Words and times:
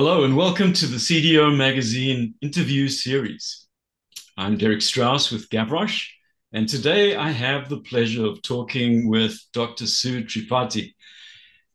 Hello, 0.00 0.22
and 0.22 0.36
welcome 0.36 0.72
to 0.74 0.86
the 0.86 0.96
CDO 0.96 1.56
Magazine 1.56 2.32
interview 2.40 2.86
series. 2.86 3.66
I'm 4.36 4.56
Derek 4.56 4.80
Strauss 4.80 5.32
with 5.32 5.50
Gavroche, 5.50 6.06
and 6.52 6.68
today 6.68 7.16
I 7.16 7.32
have 7.32 7.68
the 7.68 7.80
pleasure 7.80 8.24
of 8.24 8.40
talking 8.42 9.08
with 9.08 9.36
Dr. 9.52 9.88
Sue 9.88 10.22
Tripathi. 10.22 10.94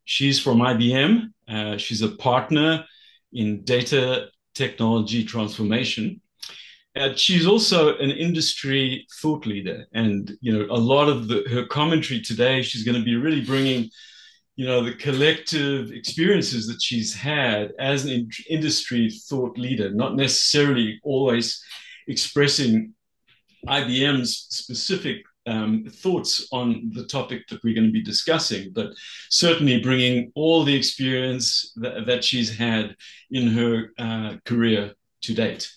She's 0.05 0.39
from 0.39 0.59
IBM. 0.59 1.33
Uh, 1.49 1.75
she's 1.75 2.01
a 2.01 2.15
partner 2.15 2.85
in 3.33 3.65
data 3.65 4.29
technology 4.55 5.25
transformation. 5.25 6.21
And 6.95 7.19
she's 7.19 7.45
also 7.45 7.97
an 7.97 8.11
industry 8.11 9.05
thought 9.21 9.45
leader. 9.45 9.85
And, 9.93 10.31
you 10.39 10.57
know, 10.57 10.65
a 10.73 10.79
lot 10.79 11.09
of 11.09 11.27
the, 11.27 11.43
her 11.51 11.65
commentary 11.65 12.21
today, 12.21 12.61
she's 12.61 12.85
going 12.85 12.97
to 12.97 13.03
be 13.03 13.17
really 13.17 13.41
bringing 13.41 13.89
you 14.55 14.65
know 14.65 14.83
the 14.83 14.93
collective 14.93 15.91
experiences 15.91 16.67
that 16.67 16.81
she's 16.81 17.13
had 17.13 17.71
as 17.79 18.05
an 18.05 18.11
in- 18.11 18.29
industry 18.49 19.09
thought 19.09 19.57
leader 19.57 19.91
not 19.91 20.15
necessarily 20.15 20.99
always 21.03 21.63
expressing 22.07 22.93
IBM's 23.67 24.47
specific 24.49 25.23
um, 25.45 25.85
thoughts 25.89 26.47
on 26.51 26.91
the 26.93 27.05
topic 27.05 27.47
that 27.47 27.63
we're 27.63 27.75
going 27.75 27.87
to 27.87 27.93
be 27.93 28.01
discussing, 28.01 28.71
but 28.73 28.91
certainly 29.29 29.81
bringing 29.81 30.31
all 30.35 30.63
the 30.63 30.75
experience 30.75 31.73
that, 31.75 32.05
that 32.05 32.23
she's 32.23 32.55
had 32.55 32.95
in 33.31 33.47
her 33.47 33.91
uh, 33.97 34.35
career 34.45 34.93
to 35.21 35.33
date. 35.33 35.69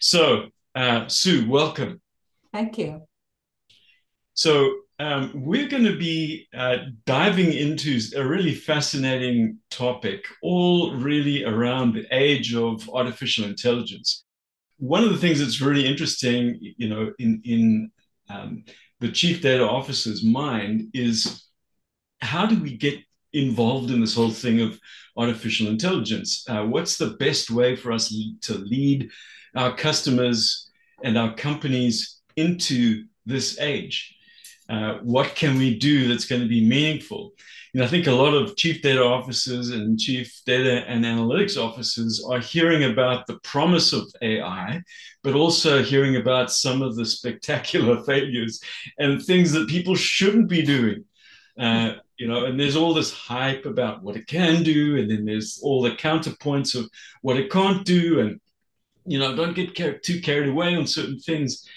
So, 0.00 0.48
uh, 0.74 1.08
Sue, 1.08 1.48
welcome. 1.48 2.00
Thank 2.52 2.78
you. 2.78 3.02
So, 4.34 4.80
um, 4.98 5.32
we're 5.34 5.68
going 5.68 5.84
to 5.84 5.98
be 5.98 6.46
uh, 6.54 6.76
diving 7.04 7.52
into 7.52 7.98
a 8.16 8.24
really 8.24 8.54
fascinating 8.54 9.58
topic, 9.70 10.24
all 10.42 10.94
really 10.94 11.44
around 11.44 11.94
the 11.94 12.06
age 12.12 12.54
of 12.54 12.88
artificial 12.90 13.44
intelligence. 13.44 14.24
One 14.78 15.02
of 15.02 15.10
the 15.10 15.18
things 15.18 15.40
that's 15.40 15.60
really 15.60 15.86
interesting, 15.86 16.58
you 16.60 16.88
know, 16.88 17.12
in 17.18 17.42
in 17.44 17.90
um, 18.28 18.64
the 19.00 19.10
chief 19.10 19.42
data 19.42 19.68
officer's 19.68 20.24
mind 20.24 20.90
is 20.94 21.44
how 22.20 22.46
do 22.46 22.60
we 22.62 22.76
get 22.76 22.98
involved 23.32 23.90
in 23.90 24.00
this 24.00 24.14
whole 24.14 24.30
thing 24.30 24.60
of 24.60 24.78
artificial 25.16 25.68
intelligence? 25.68 26.44
Uh, 26.48 26.64
what's 26.64 26.96
the 26.96 27.10
best 27.18 27.50
way 27.50 27.74
for 27.74 27.92
us 27.92 28.14
to 28.42 28.54
lead 28.54 29.10
our 29.56 29.74
customers 29.76 30.70
and 31.02 31.18
our 31.18 31.34
companies 31.34 32.20
into 32.36 33.04
this 33.26 33.58
age? 33.60 34.13
Uh, 34.68 34.94
what 35.02 35.34
can 35.34 35.58
we 35.58 35.78
do 35.78 36.08
that's 36.08 36.24
going 36.24 36.40
to 36.40 36.48
be 36.48 36.66
meaningful? 36.66 37.32
Know, 37.74 37.82
I 37.82 37.88
think 37.88 38.06
a 38.06 38.12
lot 38.12 38.34
of 38.34 38.56
chief 38.56 38.82
data 38.82 39.02
officers 39.02 39.70
and 39.70 39.98
chief 39.98 40.40
data 40.46 40.88
and 40.88 41.04
analytics 41.04 41.60
officers 41.60 42.24
are 42.24 42.38
hearing 42.38 42.84
about 42.84 43.26
the 43.26 43.40
promise 43.40 43.92
of 43.92 44.04
AI, 44.22 44.80
but 45.24 45.34
also 45.34 45.82
hearing 45.82 46.14
about 46.14 46.52
some 46.52 46.82
of 46.82 46.94
the 46.94 47.04
spectacular 47.04 48.00
failures 48.06 48.60
and 48.98 49.20
things 49.20 49.50
that 49.52 49.68
people 49.68 49.96
shouldn't 49.96 50.48
be 50.48 50.62
doing. 50.62 51.04
Uh, 51.58 51.94
you 52.16 52.28
know, 52.28 52.44
and 52.44 52.60
there's 52.60 52.76
all 52.76 52.94
this 52.94 53.12
hype 53.12 53.66
about 53.66 54.04
what 54.04 54.16
it 54.16 54.28
can 54.28 54.62
do, 54.62 54.96
and 54.96 55.10
then 55.10 55.24
there's 55.24 55.58
all 55.60 55.82
the 55.82 55.90
counterpoints 55.90 56.76
of 56.76 56.88
what 57.22 57.36
it 57.36 57.50
can't 57.50 57.84
do, 57.84 58.20
and 58.20 58.40
you 59.04 59.18
know, 59.18 59.34
don't 59.34 59.54
get 59.54 59.76
car- 59.76 59.98
too 59.98 60.20
carried 60.20 60.48
away 60.48 60.76
on 60.76 60.86
certain 60.86 61.18
things. 61.18 61.68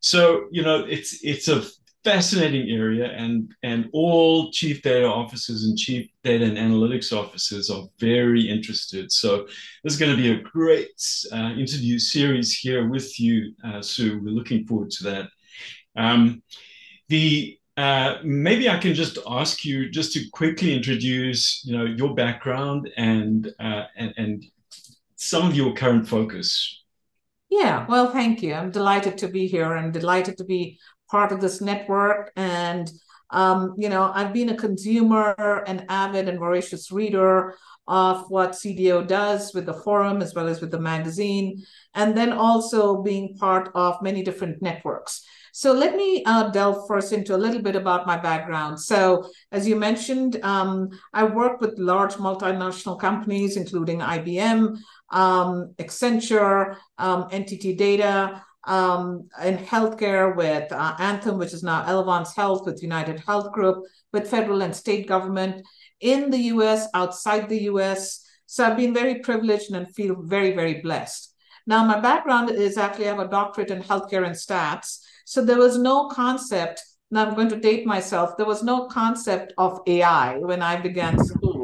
So, 0.00 0.48
you 0.52 0.62
know, 0.62 0.84
it's 0.84 1.24
it's 1.24 1.48
a 1.48 1.64
fascinating 2.06 2.70
area 2.70 3.06
and 3.22 3.52
and 3.64 3.88
all 3.92 4.52
chief 4.52 4.80
data 4.80 5.08
officers 5.22 5.64
and 5.64 5.76
chief 5.76 6.08
data 6.22 6.44
and 6.44 6.56
analytics 6.56 7.10
officers 7.12 7.68
are 7.68 7.84
very 7.98 8.42
interested 8.48 9.10
so 9.10 9.30
there's 9.82 9.98
going 9.98 10.14
to 10.14 10.22
be 10.24 10.30
a 10.30 10.42
great 10.56 11.00
uh, 11.32 11.50
interview 11.62 11.98
series 11.98 12.56
here 12.56 12.88
with 12.88 13.18
you 13.18 13.52
uh, 13.66 13.82
sue 13.82 14.20
we're 14.22 14.38
looking 14.40 14.64
forward 14.68 14.88
to 14.88 15.02
that 15.02 15.26
um, 15.96 16.40
the 17.08 17.58
uh, 17.76 18.18
maybe 18.22 18.70
I 18.70 18.78
can 18.78 18.94
just 18.94 19.18
ask 19.28 19.64
you 19.64 19.90
just 19.90 20.12
to 20.14 20.20
quickly 20.30 20.74
introduce, 20.74 21.62
you 21.66 21.76
know, 21.76 21.84
your 21.84 22.14
background 22.14 22.88
and 22.96 23.52
uh, 23.60 23.84
and, 23.96 24.14
and 24.16 24.44
some 25.16 25.46
of 25.46 25.54
your 25.54 25.74
current 25.74 26.08
focus. 26.08 26.84
Yeah, 27.50 27.86
well, 27.86 28.10
thank 28.12 28.42
you. 28.42 28.54
I'm 28.54 28.70
delighted 28.70 29.18
to 29.18 29.28
be 29.28 29.46
here 29.46 29.74
and 29.74 29.92
delighted 29.92 30.38
to 30.38 30.44
be 30.44 30.78
part 31.10 31.32
of 31.32 31.40
this 31.40 31.60
network. 31.60 32.32
And, 32.36 32.90
um, 33.30 33.74
you 33.76 33.88
know, 33.88 34.10
I've 34.14 34.32
been 34.32 34.50
a 34.50 34.56
consumer, 34.56 35.64
an 35.66 35.86
avid 35.88 36.28
and 36.28 36.38
voracious 36.38 36.90
reader 36.92 37.54
of 37.88 38.28
what 38.30 38.52
CDO 38.52 39.06
does 39.06 39.54
with 39.54 39.66
the 39.66 39.74
forum 39.74 40.20
as 40.20 40.34
well 40.34 40.48
as 40.48 40.60
with 40.60 40.70
the 40.70 40.80
magazine, 40.80 41.64
and 41.94 42.16
then 42.16 42.32
also 42.32 43.02
being 43.02 43.36
part 43.36 43.70
of 43.74 44.02
many 44.02 44.22
different 44.22 44.60
networks. 44.60 45.24
So 45.56 45.72
let 45.72 45.96
me 45.96 46.22
uh, 46.26 46.50
delve 46.50 46.86
first 46.86 47.14
into 47.14 47.34
a 47.34 47.38
little 47.38 47.62
bit 47.62 47.76
about 47.76 48.06
my 48.06 48.18
background. 48.18 48.78
So, 48.78 49.30
as 49.52 49.66
you 49.66 49.74
mentioned, 49.74 50.38
um, 50.42 50.90
I 51.14 51.24
work 51.24 51.62
with 51.62 51.78
large 51.78 52.16
multinational 52.16 53.00
companies, 53.00 53.56
including 53.56 54.00
IBM, 54.00 54.76
um, 55.12 55.72
Accenture, 55.78 56.76
um, 56.98 57.30
NTT 57.30 57.74
Data, 57.78 58.44
um, 58.66 59.28
in 59.44 59.58
healthcare 59.58 60.34
with 60.36 60.70
uh, 60.72 60.94
Anthem, 60.98 61.38
which 61.38 61.52
is 61.52 61.62
now 61.62 61.84
Elevance 61.84 62.34
Health, 62.34 62.66
with 62.66 62.82
United 62.82 63.20
Health 63.20 63.52
Group, 63.52 63.84
with 64.12 64.28
federal 64.28 64.62
and 64.62 64.74
state 64.74 65.06
government 65.06 65.64
in 66.00 66.30
the 66.30 66.38
US, 66.54 66.88
outside 66.94 67.48
the 67.48 67.62
US. 67.64 68.24
So 68.46 68.64
I've 68.64 68.76
been 68.76 68.94
very 68.94 69.16
privileged 69.20 69.72
and 69.72 69.92
feel 69.94 70.22
very, 70.22 70.52
very 70.52 70.80
blessed. 70.80 71.34
Now, 71.66 71.84
my 71.84 71.98
background 71.98 72.50
is 72.50 72.76
actually 72.76 73.06
I 73.06 73.14
have 73.14 73.18
a 73.18 73.28
doctorate 73.28 73.70
in 73.70 73.82
healthcare 73.82 74.24
and 74.24 74.36
stats. 74.36 75.00
So 75.24 75.44
there 75.44 75.58
was 75.58 75.78
no 75.78 76.08
concept, 76.08 76.80
now 77.10 77.26
I'm 77.26 77.34
going 77.34 77.48
to 77.48 77.58
date 77.58 77.86
myself, 77.86 78.36
there 78.36 78.46
was 78.46 78.62
no 78.62 78.86
concept 78.86 79.52
of 79.58 79.80
AI 79.86 80.38
when 80.38 80.62
I 80.62 80.76
began 80.76 81.18
school. 81.24 81.55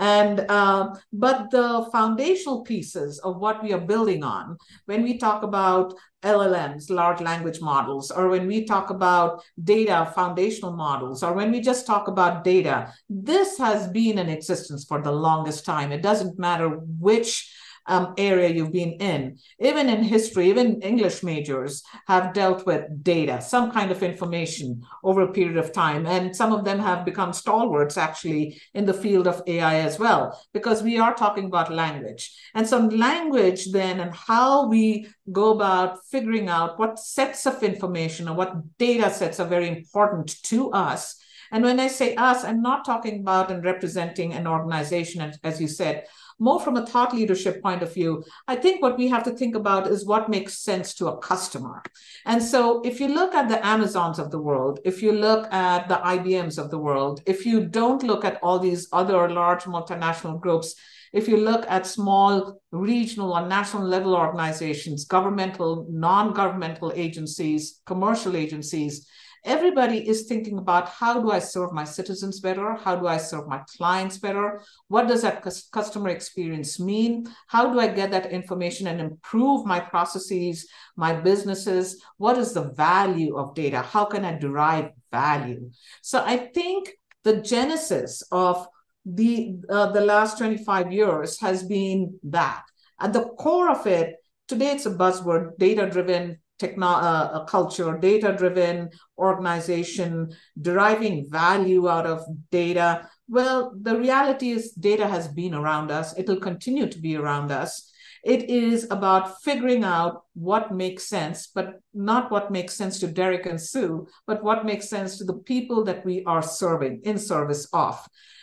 And 0.00 0.46
uh, 0.48 0.94
but 1.12 1.50
the 1.50 1.86
foundational 1.92 2.62
pieces 2.62 3.18
of 3.18 3.36
what 3.36 3.62
we 3.62 3.74
are 3.74 3.80
building 3.80 4.24
on, 4.24 4.56
when 4.86 5.02
we 5.02 5.18
talk 5.18 5.42
about 5.42 5.92
LLMs, 6.22 6.88
large 6.88 7.20
language 7.20 7.60
models, 7.60 8.10
or 8.10 8.28
when 8.28 8.46
we 8.46 8.64
talk 8.64 8.88
about 8.88 9.42
data 9.62 10.10
foundational 10.14 10.72
models, 10.72 11.22
or 11.22 11.34
when 11.34 11.52
we 11.52 11.60
just 11.60 11.86
talk 11.86 12.08
about 12.08 12.44
data, 12.44 12.90
this 13.10 13.58
has 13.58 13.88
been 13.88 14.18
in 14.18 14.30
existence 14.30 14.86
for 14.86 15.02
the 15.02 15.12
longest 15.12 15.66
time. 15.66 15.92
It 15.92 16.02
doesn't 16.02 16.38
matter 16.38 16.68
which 16.68 17.54
um, 17.86 18.14
area 18.18 18.48
you've 18.48 18.72
been 18.72 18.92
in. 18.92 19.38
Even 19.58 19.88
in 19.88 20.02
history, 20.02 20.48
even 20.48 20.80
English 20.82 21.22
majors 21.22 21.82
have 22.06 22.32
dealt 22.32 22.66
with 22.66 23.02
data, 23.02 23.40
some 23.40 23.70
kind 23.70 23.90
of 23.90 24.02
information 24.02 24.82
over 25.02 25.22
a 25.22 25.32
period 25.32 25.56
of 25.56 25.72
time. 25.72 26.06
And 26.06 26.34
some 26.34 26.52
of 26.52 26.64
them 26.64 26.78
have 26.78 27.04
become 27.04 27.32
stalwarts 27.32 27.96
actually 27.96 28.60
in 28.74 28.86
the 28.86 28.94
field 28.94 29.26
of 29.26 29.42
AI 29.46 29.76
as 29.80 29.98
well, 29.98 30.40
because 30.52 30.82
we 30.82 30.98
are 30.98 31.14
talking 31.14 31.46
about 31.46 31.72
language. 31.72 32.36
And 32.54 32.66
some 32.66 32.88
language 32.88 33.72
then 33.72 34.00
and 34.00 34.14
how 34.14 34.68
we 34.68 35.08
go 35.32 35.50
about 35.52 36.04
figuring 36.10 36.48
out 36.48 36.78
what 36.78 36.98
sets 36.98 37.46
of 37.46 37.62
information 37.62 38.28
or 38.28 38.34
what 38.34 38.78
data 38.78 39.10
sets 39.10 39.40
are 39.40 39.46
very 39.46 39.68
important 39.68 40.42
to 40.44 40.70
us. 40.72 41.16
And 41.52 41.64
when 41.64 41.80
I 41.80 41.88
say 41.88 42.14
us, 42.14 42.44
I'm 42.44 42.62
not 42.62 42.84
talking 42.84 43.20
about 43.20 43.50
and 43.50 43.64
representing 43.64 44.32
an 44.32 44.46
organization, 44.46 45.32
as 45.42 45.60
you 45.60 45.68
said, 45.68 46.04
more 46.40 46.58
from 46.58 46.76
a 46.76 46.86
thought 46.86 47.14
leadership 47.14 47.62
point 47.62 47.82
of 47.82 47.92
view, 47.92 48.24
I 48.48 48.56
think 48.56 48.80
what 48.80 48.96
we 48.96 49.08
have 49.08 49.22
to 49.24 49.30
think 49.32 49.54
about 49.54 49.86
is 49.86 50.06
what 50.06 50.30
makes 50.30 50.58
sense 50.58 50.94
to 50.94 51.08
a 51.08 51.18
customer. 51.18 51.82
And 52.24 52.42
so 52.42 52.80
if 52.80 52.98
you 52.98 53.08
look 53.08 53.34
at 53.34 53.48
the 53.48 53.64
Amazons 53.64 54.18
of 54.18 54.30
the 54.30 54.40
world, 54.40 54.80
if 54.84 55.02
you 55.02 55.12
look 55.12 55.52
at 55.52 55.88
the 55.88 55.96
IBMs 55.96 56.58
of 56.58 56.70
the 56.70 56.78
world, 56.78 57.22
if 57.26 57.44
you 57.44 57.66
don't 57.66 58.02
look 58.02 58.24
at 58.24 58.38
all 58.42 58.58
these 58.58 58.88
other 58.92 59.28
large 59.28 59.64
multinational 59.64 60.40
groups, 60.40 60.74
if 61.12 61.28
you 61.28 61.36
look 61.36 61.66
at 61.68 61.86
small 61.86 62.60
regional 62.70 63.32
or 63.32 63.46
national 63.46 63.84
level 63.84 64.14
organizations, 64.14 65.04
governmental, 65.04 65.86
non 65.90 66.32
governmental 66.32 66.92
agencies, 66.94 67.80
commercial 67.84 68.36
agencies, 68.36 69.06
Everybody 69.44 70.06
is 70.08 70.24
thinking 70.24 70.58
about 70.58 70.88
how 70.88 71.20
do 71.20 71.30
I 71.30 71.38
serve 71.38 71.72
my 71.72 71.84
citizens 71.84 72.40
better? 72.40 72.74
How 72.74 72.96
do 72.96 73.06
I 73.06 73.16
serve 73.16 73.48
my 73.48 73.62
clients 73.76 74.18
better? 74.18 74.60
What 74.88 75.08
does 75.08 75.22
that 75.22 75.42
customer 75.72 76.10
experience 76.10 76.78
mean? 76.78 77.26
How 77.46 77.72
do 77.72 77.80
I 77.80 77.88
get 77.88 78.10
that 78.10 78.30
information 78.30 78.86
and 78.86 79.00
improve 79.00 79.64
my 79.64 79.80
processes, 79.80 80.68
my 80.96 81.14
businesses? 81.14 82.02
What 82.18 82.36
is 82.36 82.52
the 82.52 82.72
value 82.72 83.36
of 83.36 83.54
data? 83.54 83.80
How 83.80 84.04
can 84.04 84.24
I 84.24 84.36
derive 84.36 84.90
value? 85.10 85.70
So 86.02 86.22
I 86.24 86.36
think 86.36 86.90
the 87.24 87.40
genesis 87.40 88.22
of 88.30 88.66
the 89.04 89.56
uh, 89.68 89.90
the 89.92 90.00
last 90.00 90.38
25 90.38 90.92
years 90.92 91.40
has 91.40 91.62
been 91.62 92.18
that 92.24 92.62
at 93.00 93.12
the 93.12 93.24
core 93.38 93.70
of 93.70 93.86
it 93.86 94.16
today 94.46 94.72
it's 94.72 94.86
a 94.86 94.90
buzzword 94.90 95.56
data 95.58 95.88
driven 95.88 96.38
techno- 96.60 96.86
uh, 96.86 97.42
a 97.42 97.44
culture, 97.46 97.98
data 97.98 98.32
driven 98.36 98.90
organization, 99.18 100.30
deriving 100.60 101.26
value 101.28 101.88
out 101.88 102.06
of 102.06 102.22
data. 102.50 103.08
Well, 103.28 103.72
the 103.80 103.98
reality 103.98 104.50
is 104.50 104.72
data 104.72 105.08
has 105.08 105.26
been 105.28 105.54
around 105.54 105.90
us. 105.90 106.16
It'll 106.18 106.40
continue 106.40 106.86
to 106.88 106.98
be 107.00 107.16
around 107.16 107.50
us. 107.50 107.90
It 108.22 108.50
is 108.50 108.86
about 108.90 109.40
figuring 109.42 109.82
out 109.82 110.24
what 110.34 110.74
makes 110.74 111.08
sense, 111.08 111.48
but 111.54 111.80
not 111.94 112.30
what 112.30 112.50
makes 112.50 112.74
sense 112.74 113.00
to 113.00 113.06
Derek 113.06 113.46
and 113.46 113.60
Sue, 113.60 114.06
but 114.26 114.44
what 114.44 114.66
makes 114.66 114.90
sense 114.90 115.16
to 115.18 115.24
the 115.24 115.40
people 115.52 115.84
that 115.84 116.04
we 116.04 116.22
are 116.26 116.42
serving 116.42 117.00
in 117.04 117.18
service 117.18 117.66
of. 117.72 117.96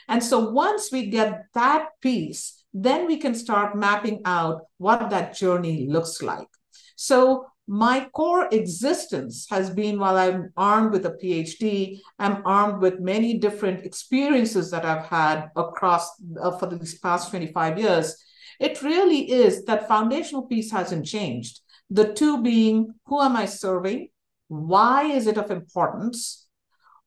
And 0.08 0.24
so 0.24 0.50
once 0.50 0.92
we 0.92 1.12
get 1.12 1.44
that 1.54 1.90
piece, 2.02 2.64
then 2.74 3.06
we 3.06 3.18
can 3.18 3.36
start 3.36 3.78
mapping 3.78 4.22
out 4.26 4.62
what 4.78 5.10
that 5.10 5.36
journey 5.36 5.88
looks 5.88 6.22
like. 6.22 6.48
So 6.96 7.46
my 7.68 8.08
core 8.14 8.48
existence 8.52 9.46
has 9.50 9.70
been 9.70 10.00
while 10.00 10.18
I'm 10.18 10.54
armed 10.56 10.94
with 10.94 11.06
a 11.06 11.12
PhD, 11.12 12.00
I'm 12.18 12.42
armed 12.46 12.82
with 12.82 13.02
many 13.02 13.38
different 13.38 13.86
experiences 13.86 14.72
that 14.72 14.86
I've 14.86 15.06
had 15.06 15.50
across 15.56 16.10
uh, 16.42 16.58
for 16.58 16.68
these 16.68 16.98
past 17.00 17.30
25 17.30 17.78
years. 17.78 18.16
It 18.60 18.82
really 18.82 19.30
is 19.30 19.66
that 19.66 19.88
foundational 19.88 20.44
piece 20.44 20.72
hasn't 20.72 21.06
changed. 21.06 21.60
The 21.90 22.14
two 22.14 22.42
being 22.42 22.94
who 23.06 23.22
am 23.22 23.36
I 23.36 23.46
serving? 23.46 24.10
Why 24.48 25.04
is 25.04 25.28
it 25.28 25.38
of 25.38 25.52
importance? 25.52 26.47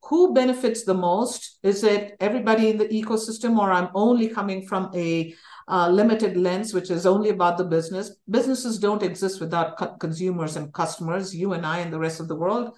Who 0.04 0.34
benefits 0.34 0.84
the 0.84 0.94
most? 0.94 1.58
Is 1.62 1.84
it 1.84 2.16
everybody 2.20 2.70
in 2.70 2.78
the 2.78 2.88
ecosystem, 2.88 3.58
or 3.58 3.70
I'm 3.70 3.90
only 3.94 4.28
coming 4.28 4.66
from 4.66 4.90
a 4.94 5.34
uh, 5.70 5.88
limited 5.88 6.36
lens, 6.36 6.74
which 6.74 6.90
is 6.90 7.06
only 7.06 7.30
about 7.30 7.56
the 7.56 7.64
business. 7.64 8.16
Businesses 8.28 8.78
don't 8.78 9.04
exist 9.04 9.40
without 9.40 9.78
co- 9.78 9.94
consumers 9.98 10.56
and 10.56 10.72
customers, 10.72 11.34
you 11.34 11.52
and 11.52 11.64
I 11.64 11.78
and 11.78 11.92
the 11.92 11.98
rest 11.98 12.18
of 12.18 12.26
the 12.26 12.34
world. 12.34 12.74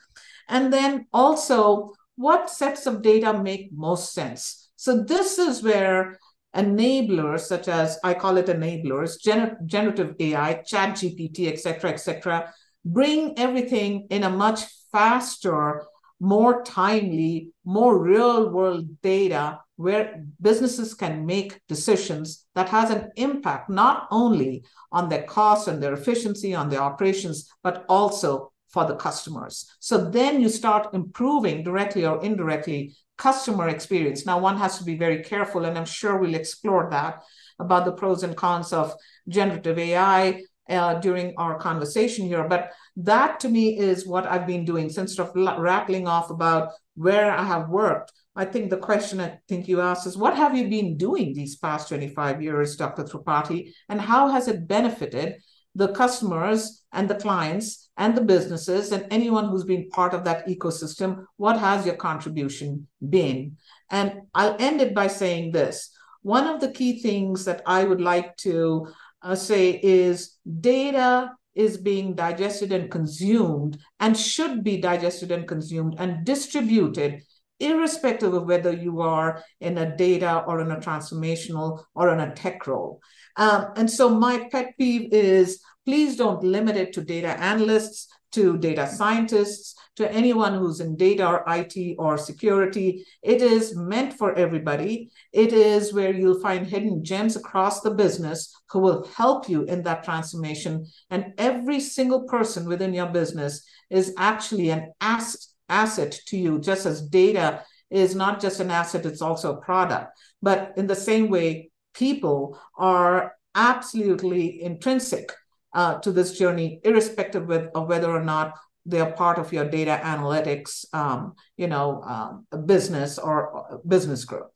And 0.49 0.71
then 0.73 1.07
also, 1.13 1.93
what 2.17 2.51
sets 2.51 2.87
of 2.87 3.01
data 3.01 3.33
make 3.33 3.73
most 3.73 4.13
sense? 4.13 4.71
So 4.77 5.03
this 5.03 5.39
is 5.39 5.63
where 5.63 6.19
enablers, 6.55 7.41
such 7.41 7.69
as 7.69 7.99
I 8.05 8.13
call 8.13 8.37
it 8.37 8.47
enablers, 8.47 9.17
gener- 9.25 9.65
generative 9.65 10.15
AI, 10.21 10.63
Chat 10.67 10.97
GPT, 10.97 11.51
et 11.51 11.61
cetera, 11.61 11.91
et 11.91 11.97
cetera, 11.97 12.53
bring 12.85 13.39
everything 13.39 14.07
in 14.11 14.25
a 14.25 14.31
much 14.31 14.65
faster, 14.91 15.85
more 16.23 16.63
timely, 16.63 17.51
more 17.65 17.99
real 17.99 18.49
world 18.51 18.87
data 19.03 19.59
where 19.75 20.25
businesses 20.41 20.95
can 20.95 21.27
make 21.27 21.61
decisions 21.67 22.47
that 22.55 22.69
has 22.69 22.91
an 22.91 23.11
impact 23.17 23.69
not 23.69 24.07
only 24.13 24.65
on 24.93 25.09
their 25.09 25.25
costs 25.25 25.67
and 25.67 25.83
their 25.83 25.95
efficiency 25.95 26.55
on 26.55 26.69
their 26.69 26.81
operations 26.81 27.51
but 27.65 27.85
also 27.89 28.53
for 28.69 28.87
the 28.87 28.95
customers. 28.95 29.69
So 29.81 29.99
then 29.99 30.41
you 30.41 30.49
start 30.49 30.95
improving 30.95 31.65
directly 31.65 32.07
or 32.07 32.23
indirectly 32.23 32.95
customer 33.19 33.69
experience. 33.69 34.25
Now 34.25 34.39
one 34.39 34.57
has 34.59 34.79
to 34.79 34.85
be 34.85 34.97
very 34.97 35.25
careful 35.25 35.65
and 35.65 35.77
i'm 35.77 35.85
sure 35.85 36.19
we'll 36.19 36.37
explore 36.37 36.89
that 36.91 37.23
about 37.59 37.85
the 37.85 37.93
pros 37.93 38.23
and 38.23 38.37
cons 38.37 38.73
of 38.73 38.95
generative 39.29 39.79
ai 39.79 40.43
uh, 40.69 40.95
during 40.95 41.35
our 41.39 41.59
conversation 41.59 42.27
here 42.27 42.47
but 42.49 42.71
that 42.97 43.41
to 43.41 43.49
me 43.49 43.79
is 43.79 44.07
what 44.07 44.27
i've 44.27 44.47
been 44.47 44.65
doing 44.65 44.89
since 44.89 45.19
of 45.19 45.31
rattling 45.35 46.07
off 46.07 46.31
about 46.31 46.73
where 46.95 47.31
i 47.31 47.43
have 47.43 47.69
worked 47.69 48.13
I 48.35 48.47
think 48.47 48.71
the 48.71 48.79
question 48.79 49.21
I 49.21 49.39
think 49.49 49.69
you 49.69 49.81
asked 49.81 50.07
is 50.07 50.17
what 50.17 50.37
have 50.37 50.57
you 50.57 50.69
been 50.69 50.97
doing 50.97 51.35
these 51.35 51.57
past 51.57 51.89
25 51.89 52.41
years, 52.41 52.77
Dr. 52.77 53.05
Tripathi, 53.05 53.73
and 53.89 54.01
how 54.01 54.29
has 54.29 54.49
it 54.49 54.67
benefited 54.67 55.37
the 55.75 55.89
customers 55.89 56.85
and 56.93 57.09
the 57.09 57.15
clients 57.15 57.91
and 57.97 58.17
the 58.17 58.23
businesses 58.23 58.93
and 58.93 59.07
anyone 59.11 59.49
who's 59.49 59.65
been 59.65 59.91
part 59.91 60.15
of 60.15 60.25
that 60.25 60.47
ecosystem? 60.47 61.27
What 61.37 61.59
has 61.59 61.85
your 61.85 61.97
contribution 61.97 62.89
been? 63.07 63.57
And 63.91 64.23
I'll 64.35 64.57
end 64.59 64.81
it 64.81 64.95
by 64.95 65.09
saying 65.09 65.53
this. 65.53 65.91
One 66.23 66.47
of 66.47 66.61
the 66.61 66.71
key 66.71 67.03
things 67.03 67.45
that 67.45 67.63
I 67.67 67.85
would 67.85 68.01
like 68.01 68.37
to 68.39 68.89
uh, 69.23 69.35
say 69.35 69.81
is 69.83 70.37
data 70.61 71.33
is 71.55 71.77
being 71.77 72.15
digested 72.15 72.73
and 72.73 72.91
consumed 72.91 73.79
and 74.01 74.17
should 74.17 74.65
be 74.65 74.81
digested 74.81 75.31
and 75.31 75.47
consumed 75.47 75.95
and 75.99 76.25
distributed 76.25 77.23
irrespective 77.61 78.35
of 78.35 78.47
whether 78.47 78.73
you 78.73 79.01
are 79.01 79.43
in 79.61 79.79
a 79.79 79.97
data 79.97 80.45
or 80.47 80.61
in 80.61 80.71
a 80.71 80.77
transformational 80.77 81.85
or 81.95 82.13
in 82.13 82.21
a 82.21 82.35
tech 82.35 82.67
role. 82.67 83.01
Um, 83.37 83.69
and 83.77 83.91
so 83.91 84.09
my 84.09 84.49
pet 84.51 84.75
peeve 84.79 85.13
is 85.13 85.63
please 85.85 86.17
don't 86.17 86.43
limit 86.43 86.77
it 86.77 86.93
to 86.95 87.03
data 87.03 87.41
analysts, 87.41 88.09
to 88.33 88.59
data 88.59 88.87
scientists, 88.87 89.75
to 89.97 90.11
anyone 90.11 90.55
who's 90.55 90.81
in 90.81 90.97
data 90.97 91.27
or 91.27 91.45
IT 91.47 91.97
or 91.99 92.17
security. 92.17 93.05
It 93.23 93.43
is 93.43 93.77
meant 93.77 94.15
for 94.15 94.35
everybody. 94.35 95.11
It 95.33 95.53
is 95.53 95.93
where 95.93 96.15
you'll 96.15 96.41
find 96.41 96.67
hidden 96.67 97.05
gems 97.05 97.37
across 97.37 97.83
the 97.83 97.91
business 97.91 98.55
who 98.71 98.79
will 98.79 99.07
help 99.17 99.49
you 99.49 99.65
in 99.65 99.83
that 99.83 100.05
transformation. 100.05 100.87
And 101.11 101.35
every 101.37 101.81
single 101.81 102.25
person 102.25 102.67
within 102.67 102.95
your 102.95 103.09
business 103.09 103.67
is 103.91 104.15
actually 104.17 104.71
an 104.71 104.93
asset 105.01 105.41
asset 105.73 106.21
to 106.27 106.37
you, 106.37 106.61
just 106.61 106.87
as 106.87 107.09
data 107.09 107.65
is 107.91 108.15
not 108.15 108.41
just 108.41 108.61
an 108.61 108.71
asset, 108.71 109.07
it's 109.07 109.23
also 109.23 109.55
a 109.55 109.61
product. 109.61 110.19
But 110.41 110.75
in 110.77 110.87
the 110.87 110.95
same 110.95 111.29
way, 111.31 111.71
people 111.95 112.59
are 112.77 113.35
absolutely 113.55 114.63
intrinsic 114.63 115.33
uh, 115.75 115.99
to 116.01 116.13
this 116.13 116.39
journey, 116.39 116.81
irrespective 116.85 117.51
of, 117.51 117.69
of, 117.75 117.89
whether 117.89 118.11
or 118.11 118.23
not 118.23 118.59
they're 118.85 119.13
part 119.13 119.39
of 119.39 119.53
your 119.53 119.69
data 119.69 120.01
analytics, 120.03 120.85
um, 120.95 121.35
you 121.57 121.67
know, 121.67 122.03
uh, 122.05 122.57
business 122.57 123.19
or 123.19 123.81
business 123.87 124.25
group. 124.25 124.51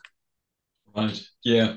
Right. 0.95 1.21
Yeah 1.45 1.77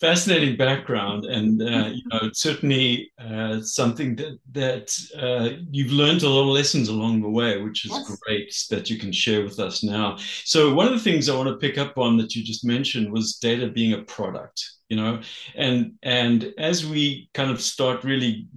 fascinating 0.00 0.56
background, 0.56 1.24
and 1.24 1.62
uh, 1.62 1.88
you 1.88 2.02
know, 2.12 2.30
certainly 2.32 3.12
uh, 3.18 3.60
something 3.60 4.16
that 4.16 4.38
that 4.52 4.96
uh, 5.18 5.56
you've 5.70 5.92
learned 5.92 6.22
a 6.22 6.28
lot 6.28 6.42
of 6.42 6.48
lessons 6.48 6.88
along 6.88 7.22
the 7.22 7.28
way, 7.28 7.60
which 7.62 7.84
is 7.84 7.92
yes. 7.92 8.16
great 8.26 8.54
that 8.70 8.90
you 8.90 8.98
can 8.98 9.12
share 9.12 9.42
with 9.42 9.58
us 9.58 9.82
now. 9.82 10.16
So, 10.44 10.74
one 10.74 10.86
of 10.86 10.92
the 10.92 10.98
things 10.98 11.28
I 11.28 11.36
want 11.36 11.48
to 11.48 11.56
pick 11.56 11.78
up 11.78 11.98
on 11.98 12.16
that 12.18 12.34
you 12.34 12.44
just 12.44 12.64
mentioned 12.64 13.12
was 13.12 13.36
data 13.36 13.68
being 13.68 13.92
a 13.92 14.02
product. 14.02 14.70
You 14.88 14.96
know, 14.96 15.22
and 15.54 15.92
and 16.02 16.52
as 16.58 16.86
we 16.86 17.30
kind 17.34 17.50
of 17.50 17.60
start 17.60 18.04
really 18.04 18.48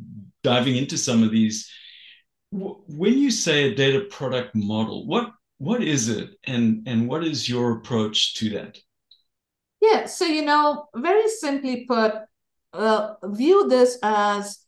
diving 0.43 0.75
into 0.75 0.97
some 0.97 1.23
of 1.23 1.31
these, 1.31 1.69
when 2.51 3.17
you 3.17 3.31
say 3.31 3.71
a 3.71 3.75
data 3.75 4.01
product 4.09 4.55
model, 4.55 5.07
what 5.07 5.31
what 5.59 5.81
is 5.81 6.09
it, 6.09 6.31
and 6.45 6.87
and 6.87 7.07
what 7.07 7.23
is 7.23 7.49
your 7.49 7.77
approach 7.77 8.35
to 8.35 8.49
that? 8.51 8.77
Yeah, 9.81 10.05
so 10.05 10.25
you 10.25 10.43
know, 10.43 10.87
very 10.95 11.27
simply 11.29 11.85
put, 11.85 12.13
uh, 12.73 13.13
view 13.23 13.67
this 13.67 13.97
as 14.01 14.65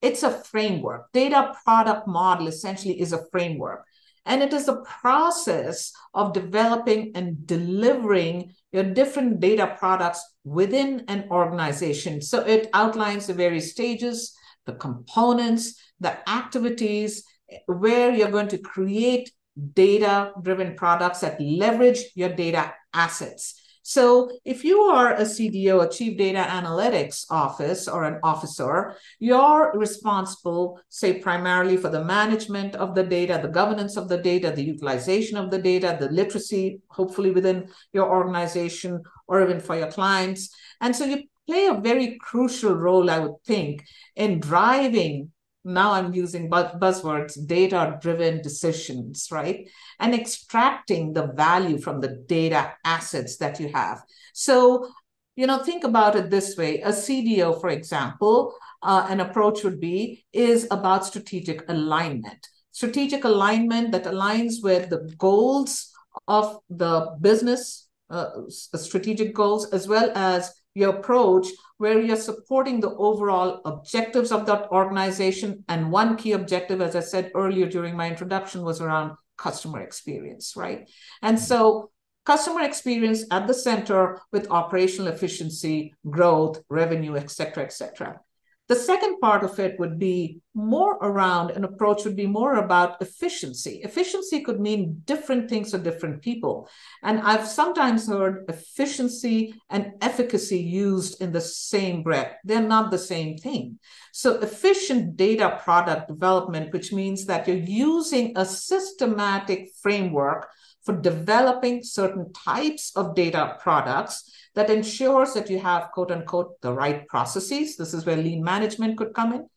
it's 0.00 0.22
a 0.22 0.30
framework. 0.30 1.10
Data 1.12 1.54
product 1.64 2.06
model 2.06 2.46
essentially 2.46 3.00
is 3.00 3.12
a 3.12 3.24
framework. 3.30 3.84
And 4.26 4.42
it 4.42 4.52
is 4.52 4.68
a 4.68 4.82
process 5.00 5.92
of 6.14 6.32
developing 6.32 7.12
and 7.14 7.46
delivering 7.46 8.54
your 8.72 8.84
different 8.84 9.40
data 9.40 9.76
products 9.78 10.22
within 10.44 11.04
an 11.08 11.28
organization. 11.30 12.22
So 12.22 12.40
it 12.40 12.68
outlines 12.72 13.26
the 13.26 13.34
various 13.34 13.70
stages, 13.70 14.34
the 14.66 14.74
components, 14.74 15.78
the 16.00 16.16
activities, 16.28 17.24
where 17.66 18.12
you're 18.12 18.30
going 18.30 18.48
to 18.48 18.58
create 18.58 19.30
data 19.74 20.32
driven 20.42 20.74
products 20.74 21.20
that 21.20 21.40
leverage 21.40 22.04
your 22.14 22.30
data 22.30 22.74
assets. 22.92 23.60
So 23.86 24.30
if 24.46 24.64
you 24.64 24.80
are 24.80 25.12
a 25.12 25.24
CDO, 25.24 25.84
a 25.84 25.90
Chief 25.90 26.16
Data 26.16 26.38
Analytics 26.38 27.26
Office 27.28 27.86
or 27.86 28.04
an 28.04 28.18
officer, 28.22 28.96
you're 29.18 29.72
responsible, 29.74 30.80
say, 30.88 31.18
primarily 31.18 31.76
for 31.76 31.90
the 31.90 32.02
management 32.02 32.76
of 32.76 32.94
the 32.94 33.02
data, 33.02 33.38
the 33.42 33.48
governance 33.48 33.98
of 33.98 34.08
the 34.08 34.16
data, 34.16 34.50
the 34.50 34.64
utilization 34.64 35.36
of 35.36 35.50
the 35.50 35.58
data, 35.58 35.98
the 36.00 36.08
literacy, 36.08 36.80
hopefully 36.88 37.30
within 37.30 37.68
your 37.92 38.08
organization 38.10 39.02
or 39.28 39.42
even 39.42 39.60
for 39.60 39.76
your 39.76 39.92
clients. 39.92 40.48
And 40.80 40.96
so 40.96 41.04
you 41.04 41.24
play 41.46 41.66
a 41.66 41.74
very 41.74 42.16
crucial 42.18 42.72
role, 42.72 43.10
I 43.10 43.18
would 43.18 43.36
think, 43.44 43.84
in 44.16 44.40
driving 44.40 45.30
now 45.64 45.92
I'm 45.92 46.12
using 46.12 46.50
buzzwords, 46.50 47.46
data 47.46 47.98
driven 48.00 48.42
decisions, 48.42 49.28
right? 49.30 49.68
And 49.98 50.14
extracting 50.14 51.12
the 51.12 51.28
value 51.28 51.78
from 51.78 52.00
the 52.00 52.22
data 52.26 52.74
assets 52.84 53.38
that 53.38 53.58
you 53.58 53.70
have. 53.72 54.02
So, 54.34 54.88
you 55.36 55.46
know, 55.46 55.62
think 55.62 55.84
about 55.84 56.16
it 56.16 56.30
this 56.30 56.56
way 56.56 56.80
a 56.82 56.90
CDO, 56.90 57.60
for 57.60 57.70
example, 57.70 58.54
uh, 58.82 59.06
an 59.08 59.20
approach 59.20 59.64
would 59.64 59.80
be 59.80 60.24
is 60.32 60.68
about 60.70 61.06
strategic 61.06 61.68
alignment. 61.68 62.46
Strategic 62.70 63.24
alignment 63.24 63.92
that 63.92 64.04
aligns 64.04 64.62
with 64.62 64.90
the 64.90 65.14
goals 65.16 65.90
of 66.28 66.58
the 66.68 67.16
business, 67.20 67.88
uh, 68.10 68.30
strategic 68.48 69.34
goals, 69.34 69.72
as 69.72 69.88
well 69.88 70.12
as 70.14 70.52
your 70.74 70.96
approach 70.96 71.46
where 71.78 72.00
you're 72.00 72.16
supporting 72.16 72.80
the 72.80 72.94
overall 72.96 73.60
objectives 73.64 74.32
of 74.32 74.46
that 74.46 74.70
organization. 74.70 75.64
And 75.68 75.90
one 75.90 76.16
key 76.16 76.32
objective, 76.32 76.80
as 76.80 76.96
I 76.96 77.00
said 77.00 77.30
earlier 77.34 77.68
during 77.68 77.96
my 77.96 78.08
introduction, 78.08 78.62
was 78.62 78.80
around 78.80 79.16
customer 79.36 79.80
experience, 79.80 80.54
right? 80.56 80.88
And 81.22 81.38
so 81.38 81.90
customer 82.26 82.62
experience 82.62 83.24
at 83.30 83.46
the 83.46 83.54
center 83.54 84.20
with 84.32 84.50
operational 84.50 85.12
efficiency, 85.12 85.94
growth, 86.08 86.62
revenue, 86.68 87.16
et 87.16 87.30
cetera, 87.30 87.64
et 87.64 87.72
cetera. 87.72 88.20
The 88.66 88.76
second 88.76 89.20
part 89.20 89.44
of 89.44 89.58
it 89.58 89.78
would 89.78 89.98
be 89.98 90.40
more 90.54 90.94
around 90.94 91.50
an 91.50 91.64
approach 91.64 92.04
would 92.04 92.16
be 92.16 92.26
more 92.26 92.54
about 92.54 93.02
efficiency. 93.02 93.82
Efficiency 93.84 94.40
could 94.40 94.58
mean 94.58 95.02
different 95.04 95.50
things 95.50 95.72
to 95.72 95.78
different 95.78 96.22
people. 96.22 96.68
And 97.02 97.20
I've 97.20 97.46
sometimes 97.46 98.08
heard 98.08 98.46
efficiency 98.48 99.54
and 99.68 99.92
efficacy 100.00 100.60
used 100.60 101.20
in 101.20 101.30
the 101.30 101.42
same 101.42 102.02
breath. 102.02 102.36
They're 102.42 102.62
not 102.62 102.90
the 102.90 102.98
same 102.98 103.36
thing. 103.36 103.80
So, 104.12 104.40
efficient 104.40 105.16
data 105.16 105.60
product 105.62 106.08
development, 106.08 106.72
which 106.72 106.90
means 106.90 107.26
that 107.26 107.46
you're 107.46 107.56
using 107.58 108.32
a 108.34 108.46
systematic 108.46 109.72
framework 109.82 110.48
for 110.84 110.96
developing 110.96 111.82
certain 111.82 112.32
types 112.32 112.92
of 112.96 113.14
data 113.14 113.56
products 113.60 114.30
that 114.54 114.70
ensures 114.70 115.34
that 115.34 115.50
you 115.50 115.58
have, 115.58 115.90
quote 115.92 116.10
unquote, 116.10 116.60
the 116.60 116.72
right 116.72 117.06
processes. 117.08 117.76
This 117.76 117.94
is 117.94 118.06
where 118.06 118.16
lean 118.16 118.42
management 118.42 118.96
could 118.96 119.14
come 119.14 119.32
in, 119.32 119.48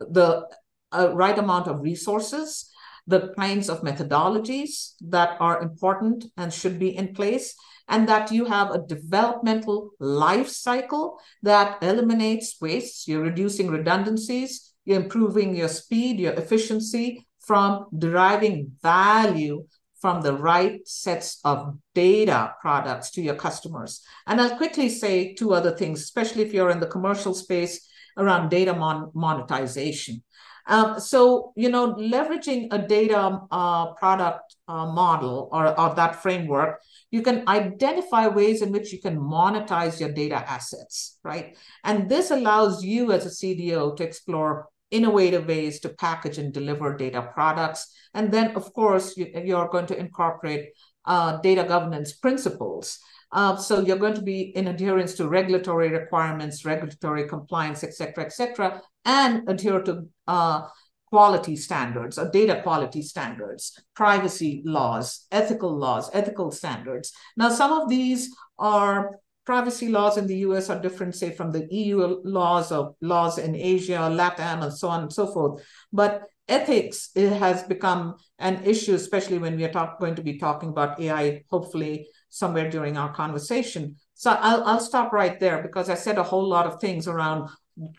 the 0.00 0.46
uh, 0.92 1.14
right 1.14 1.38
amount 1.38 1.68
of 1.68 1.80
resources, 1.80 2.70
the 3.06 3.32
kinds 3.38 3.68
of 3.68 3.82
methodologies 3.82 4.92
that 5.00 5.36
are 5.40 5.62
important 5.62 6.26
and 6.36 6.52
should 6.52 6.78
be 6.78 6.96
in 6.96 7.14
place, 7.14 7.54
and 7.88 8.08
that 8.08 8.30
you 8.30 8.44
have 8.44 8.70
a 8.70 8.86
developmental 8.86 9.90
life 9.98 10.48
cycle 10.48 11.18
that 11.42 11.82
eliminates 11.82 12.60
waste. 12.60 13.08
You're 13.08 13.22
reducing 13.22 13.68
redundancies, 13.68 14.74
you're 14.84 15.00
improving 15.00 15.56
your 15.56 15.68
speed, 15.68 16.20
your 16.20 16.34
efficiency 16.34 17.26
from 17.40 17.86
deriving 17.96 18.72
value 18.82 19.66
from 20.00 20.22
the 20.22 20.32
right 20.32 20.86
sets 20.86 21.40
of 21.44 21.76
data 21.94 22.54
products 22.60 23.10
to 23.10 23.22
your 23.22 23.34
customers. 23.34 24.02
And 24.26 24.40
I'll 24.40 24.56
quickly 24.56 24.88
say 24.88 25.34
two 25.34 25.52
other 25.54 25.76
things, 25.76 26.02
especially 26.02 26.42
if 26.42 26.52
you're 26.52 26.70
in 26.70 26.80
the 26.80 26.86
commercial 26.86 27.34
space 27.34 27.88
around 28.16 28.48
data 28.50 28.74
mon- 28.74 29.10
monetization. 29.14 30.22
Um, 30.68 31.00
so, 31.00 31.54
you 31.56 31.70
know, 31.70 31.94
leveraging 31.94 32.68
a 32.70 32.78
data 32.78 33.40
uh, 33.50 33.94
product 33.94 34.54
uh, 34.68 34.84
model 34.84 35.48
or, 35.50 35.78
or 35.80 35.94
that 35.94 36.22
framework, 36.22 36.82
you 37.10 37.22
can 37.22 37.48
identify 37.48 38.26
ways 38.26 38.60
in 38.60 38.70
which 38.70 38.92
you 38.92 39.00
can 39.00 39.18
monetize 39.18 39.98
your 39.98 40.12
data 40.12 40.36
assets, 40.36 41.18
right? 41.24 41.56
And 41.84 42.10
this 42.10 42.30
allows 42.30 42.84
you 42.84 43.12
as 43.12 43.24
a 43.24 43.30
CDO 43.30 43.96
to 43.96 44.04
explore 44.04 44.68
innovative 44.90 45.46
ways 45.46 45.80
to 45.80 45.88
package 45.90 46.38
and 46.38 46.52
deliver 46.52 46.96
data 46.96 47.30
products. 47.34 47.92
And 48.14 48.32
then, 48.32 48.56
of 48.56 48.72
course, 48.72 49.16
you, 49.16 49.56
are 49.56 49.68
going 49.68 49.86
to 49.86 49.98
incorporate 49.98 50.70
uh, 51.04 51.38
data 51.38 51.64
governance 51.64 52.12
principles. 52.12 52.98
Uh, 53.30 53.56
so 53.56 53.80
you're 53.80 53.98
going 53.98 54.14
to 54.14 54.22
be 54.22 54.40
in 54.56 54.68
adherence 54.68 55.14
to 55.14 55.28
regulatory 55.28 55.90
requirements, 55.90 56.64
regulatory 56.64 57.28
compliance, 57.28 57.84
et 57.84 57.94
cetera, 57.94 58.24
et 58.24 58.32
cetera, 58.32 58.80
and 59.04 59.48
adhere 59.48 59.82
to 59.82 60.06
uh, 60.26 60.62
quality 61.10 61.56
standards 61.56 62.18
or 62.18 62.30
data 62.30 62.60
quality 62.62 63.02
standards, 63.02 63.80
privacy 63.94 64.62
laws, 64.64 65.26
ethical 65.30 65.76
laws, 65.76 66.10
ethical 66.12 66.50
standards. 66.50 67.12
Now, 67.36 67.50
some 67.50 67.72
of 67.72 67.88
these 67.88 68.34
are 68.58 69.18
privacy 69.48 69.88
laws 69.88 70.18
in 70.18 70.26
the 70.26 70.40
US 70.48 70.68
are 70.68 70.78
different, 70.78 71.14
say, 71.14 71.30
from 71.30 71.50
the 71.52 71.66
EU 71.70 72.20
laws 72.22 72.70
or 72.70 72.94
laws 73.00 73.38
in 73.38 73.56
Asia, 73.56 74.00
LATAM, 74.20 74.62
and 74.62 74.74
so 74.74 74.88
on 74.88 75.00
and 75.04 75.10
so 75.10 75.26
forth. 75.26 75.64
But 75.90 76.24
ethics 76.46 77.08
has 77.16 77.62
become 77.62 78.16
an 78.38 78.62
issue, 78.62 78.94
especially 78.94 79.38
when 79.38 79.56
we 79.56 79.64
are 79.64 79.72
talk, 79.72 79.98
going 80.00 80.16
to 80.16 80.22
be 80.22 80.36
talking 80.36 80.68
about 80.68 81.00
AI, 81.00 81.44
hopefully 81.50 82.08
somewhere 82.28 82.68
during 82.68 82.98
our 82.98 83.10
conversation. 83.14 83.96
So 84.12 84.32
I'll, 84.32 84.64
I'll 84.64 84.80
stop 84.80 85.14
right 85.14 85.40
there 85.40 85.62
because 85.62 85.88
I 85.88 85.94
said 85.94 86.18
a 86.18 86.30
whole 86.30 86.46
lot 86.46 86.66
of 86.66 86.78
things 86.78 87.08
around, 87.08 87.48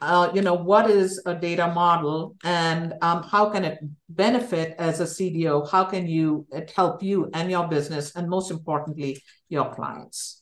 uh, 0.02 0.30
you 0.36 0.44
know, 0.44 0.54
what 0.54 0.88
is 0.88 1.20
a 1.26 1.34
data 1.34 1.66
model 1.74 2.36
and 2.44 2.94
um, 3.02 3.24
how 3.24 3.50
can 3.50 3.66
it 3.66 3.80
benefit 4.08 4.76
as 4.78 5.00
a 5.00 5.06
CDO? 5.06 5.68
How 5.72 5.86
can 5.86 6.06
you 6.06 6.46
it 6.52 6.70
help 6.76 7.02
you 7.02 7.28
and 7.34 7.50
your 7.50 7.68
business, 7.68 8.16
and 8.16 8.30
most 8.30 8.52
importantly, 8.52 9.24
your 9.50 9.74
clients? 9.74 10.40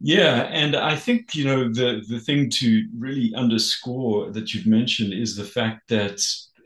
Yeah, 0.00 0.42
and 0.52 0.76
I 0.76 0.94
think 0.94 1.34
you 1.34 1.44
know 1.44 1.72
the 1.72 2.02
the 2.08 2.20
thing 2.20 2.50
to 2.50 2.86
really 2.96 3.32
underscore 3.34 4.30
that 4.30 4.54
you've 4.54 4.66
mentioned 4.66 5.12
is 5.12 5.34
the 5.34 5.44
fact 5.44 5.88
that 5.88 6.20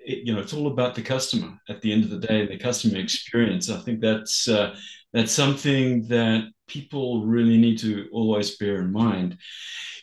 it, 0.05 0.27
you 0.27 0.35
know 0.35 0.41
it's 0.41 0.53
all 0.53 0.67
about 0.67 0.95
the 0.95 1.03
customer 1.03 1.59
at 1.69 1.81
the 1.81 1.93
end 1.93 2.05
of 2.05 2.11
the 2.11 2.19
day, 2.19 2.47
the 2.47 2.59
customer 2.59 2.99
experience. 2.99 3.71
I 3.71 3.79
think 3.81 4.01
that's 4.01 4.49
uh, 4.49 4.77
that's 5.15 5.33
something 5.33 6.07
that 6.09 6.45
people 6.69 7.25
really 7.25 7.57
need 7.57 7.79
to 7.79 8.07
always 8.12 8.57
bear 8.59 8.77
in 8.81 8.93
mind. 8.93 9.39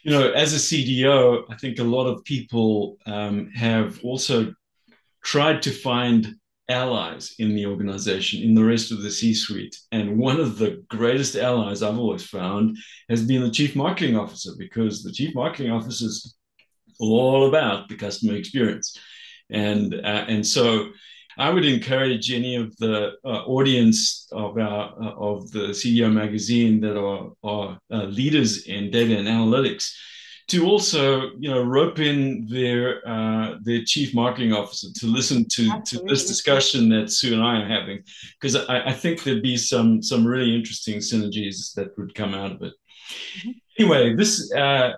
You 0.04 0.12
know, 0.12 0.32
as 0.32 0.54
a 0.54 0.60
CDO, 0.60 1.46
I 1.50 1.56
think 1.58 1.80
a 1.80 1.84
lot 1.84 2.08
of 2.08 2.24
people 2.26 2.98
um, 3.06 3.50
have 3.52 4.00
also 4.04 4.54
tried 5.24 5.62
to 5.64 5.72
find 5.72 6.36
allies 6.70 7.36
in 7.40 7.56
the 7.56 7.66
organization, 7.66 8.42
in 8.44 8.54
the 8.54 8.64
rest 8.64 8.92
of 8.92 9.02
the 9.02 9.12
C 9.12 9.34
suite. 9.34 9.76
And 9.92 10.18
one 10.18 10.40
of 10.40 10.58
the 10.58 10.84
greatest 10.88 11.36
allies 11.36 11.82
I've 11.82 11.98
always 11.98 12.26
found 12.26 12.78
has 13.10 13.26
been 13.26 13.42
the 13.42 13.52
chief 13.52 13.76
marketing 13.76 14.16
officer, 14.16 14.52
because 14.58 15.04
the 15.04 15.12
chief 15.12 15.34
marketing 15.36 15.72
officer 15.72 16.06
is 16.06 16.36
all 17.00 17.48
about 17.48 17.90
the 17.90 17.96
customer 17.96 18.36
experience. 18.36 18.98
And, 19.50 19.96
uh, 19.96 20.26
and 20.28 20.46
so 20.46 20.90
I 21.40 21.50
would 21.50 21.66
encourage 21.66 22.32
any 22.32 22.56
of 22.56 22.76
the 22.78 23.14
uh, 23.24 23.46
audience 23.46 24.28
of 24.32 24.58
our 24.58 24.94
uh, 25.02 25.14
of 25.16 25.50
the 25.52 25.70
CDO 25.70 26.12
magazine 26.12 26.82
that 26.82 26.98
are, 27.00 27.32
are 27.44 27.80
uh, 27.92 28.04
leaders 28.04 28.68
in 28.68 28.92
data 28.92 29.18
and 29.18 29.28
analytics 29.28 29.96
to 30.50 30.66
also 30.66 31.32
you 31.40 31.50
know 31.50 31.62
rope 31.64 32.00
in 32.00 32.48
their 32.50 33.08
uh, 33.08 33.56
their 33.62 33.84
chief 33.84 34.14
marketing 34.14 34.54
officer 34.54 34.88
to 34.96 35.06
listen 35.06 35.46
to 35.48 35.82
to 35.86 36.00
this 36.06 36.26
discussion 36.26 36.90
that 36.90 37.12
Sue 37.12 37.34
and 37.34 37.44
I 37.44 37.62
are 37.62 37.68
having 37.68 38.04
because 38.40 38.56
I, 38.56 38.88
I, 38.88 38.94
think 38.94 39.24
there'd 39.24 39.44
be 39.44 39.58
some 39.58 40.02
some 40.02 40.26
really 40.26 40.56
interesting 40.56 40.98
synergies 40.98 41.74
that 41.76 41.98
would 41.98 42.16
come 42.16 42.34
out 42.34 42.52
of 42.52 42.62
it. 42.64 42.74
Mm-hmm. 43.40 43.52
Anyway, 43.80 44.16
this 44.16 44.52
uh, 44.54 44.94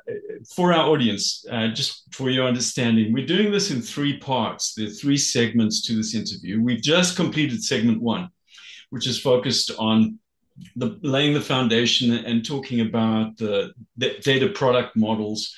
for 0.55 0.73
our 0.73 0.89
audience, 0.89 1.45
uh, 1.51 1.67
just 1.67 2.03
for 2.11 2.29
your 2.29 2.47
understanding, 2.47 3.13
we're 3.13 3.27
doing 3.27 3.51
this 3.51 3.71
in 3.71 3.81
three 3.81 4.17
parts. 4.17 4.73
There 4.73 4.87
are 4.87 4.89
three 4.89 5.17
segments 5.17 5.85
to 5.87 5.95
this 5.95 6.15
interview. 6.15 6.61
We've 6.61 6.81
just 6.81 7.15
completed 7.15 7.63
segment 7.63 8.01
one, 8.01 8.29
which 8.89 9.05
is 9.05 9.19
focused 9.19 9.71
on 9.77 10.17
the 10.75 10.99
laying 11.01 11.33
the 11.33 11.41
foundation 11.41 12.11
and 12.13 12.45
talking 12.45 12.81
about 12.81 13.37
the, 13.37 13.71
the 13.97 14.17
data 14.23 14.49
product 14.49 14.95
models 14.95 15.53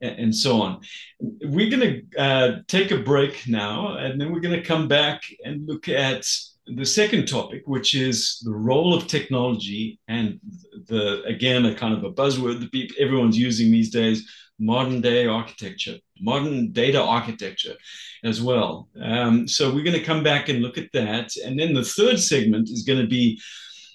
and, 0.00 0.34
so 0.34 0.62
on. 0.62 0.80
We're 1.20 1.70
going 1.70 2.04
to 2.12 2.20
uh, 2.20 2.56
take 2.68 2.90
a 2.90 2.98
break 2.98 3.48
now, 3.48 3.96
and 3.96 4.20
then 4.20 4.32
we're 4.32 4.40
going 4.40 4.54
to 4.54 4.66
come 4.66 4.88
back 4.88 5.22
and 5.44 5.66
look 5.66 5.88
at 5.88 6.24
the 6.66 6.84
second 6.84 7.26
topic, 7.26 7.62
which 7.66 7.94
is 7.94 8.40
the 8.44 8.54
role 8.54 8.94
of 8.94 9.06
technology 9.06 9.98
and 10.06 10.38
the 10.86 11.22
again 11.24 11.64
a 11.64 11.74
kind 11.74 11.94
of 11.94 12.04
a 12.04 12.12
buzzword 12.12 12.60
that 12.60 12.94
everyone's 12.98 13.38
using 13.38 13.72
these 13.72 13.90
days: 13.90 14.30
modern 14.58 15.00
day 15.00 15.26
architecture, 15.26 15.96
modern 16.20 16.72
data 16.72 17.02
architecture, 17.02 17.74
as 18.22 18.42
well. 18.42 18.88
Um, 19.00 19.48
so 19.48 19.72
we're 19.72 19.84
going 19.84 19.98
to 19.98 20.04
come 20.04 20.22
back 20.22 20.48
and 20.48 20.62
look 20.62 20.78
at 20.78 20.92
that, 20.92 21.30
and 21.44 21.58
then 21.58 21.74
the 21.74 21.84
third 21.84 22.20
segment 22.20 22.68
is 22.68 22.82
going 22.82 23.00
to 23.00 23.08
be 23.08 23.40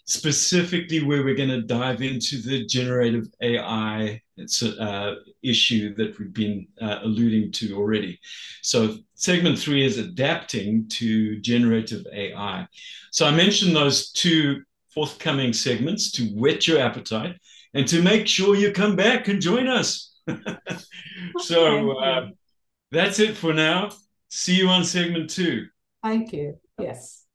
specifically 0.06 1.02
where 1.02 1.24
we're 1.24 1.36
going 1.36 1.50
to 1.50 1.62
dive 1.62 2.02
into 2.02 2.42
the 2.42 2.66
generative 2.66 3.28
AI 3.42 4.22
uh, 4.80 5.14
issue 5.42 5.96
that 5.96 6.18
we've 6.20 6.34
been 6.34 6.68
uh, 6.82 7.00
alluding 7.04 7.52
to 7.54 7.76
already. 7.76 8.20
So, 8.62 8.98
segment 9.16 9.58
three 9.58 9.86
is 9.86 9.98
adapting 9.98 10.88
to 10.90 11.40
generative 11.40 12.06
AI. 12.12 12.68
So, 13.12 13.26
I 13.26 13.32
mentioned 13.32 13.76
those 13.76 14.12
two 14.12 14.64
forthcoming 14.94 15.54
segments 15.54 16.12
to 16.12 16.26
whet 16.30 16.68
your 16.68 16.80
appetite 16.80 17.36
and 17.74 17.88
to 17.88 18.02
make 18.02 18.28
sure 18.28 18.56
you 18.56 18.72
come 18.72 18.96
back 18.96 19.28
and 19.28 19.42
join 19.42 19.68
us. 19.68 20.14
so, 21.40 21.92
uh, 21.98 22.28
that's 22.92 23.20
it 23.20 23.38
for 23.38 23.54
now. 23.54 23.92
See 24.30 24.56
you 24.56 24.68
on 24.68 24.84
segment 24.84 25.30
two. 25.30 25.68
Thank 26.04 26.34
you. 26.34 26.60
Yes. 26.78 27.23